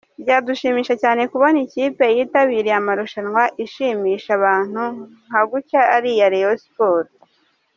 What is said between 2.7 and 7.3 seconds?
amarushanwa ishimisha abantu nka gutya ari iya Rayon Sports.